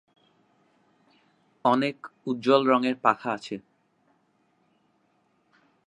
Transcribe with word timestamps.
অনেক 1.65 1.97
উজ্জ্বল 2.27 2.61
রঙের 2.67 2.95
পাখা 3.01 3.29
আছে। 3.31 3.55